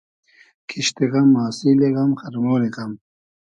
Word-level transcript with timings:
کیشت 0.67 0.97
غئم 1.11 1.29
آسیلی 1.45 1.89
غئم 1.95 2.11
خئرمۉنی 2.19 2.69
غئم 2.75 2.91